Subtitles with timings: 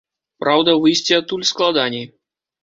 [0.43, 2.05] Праўда, выйсці адтуль складаней.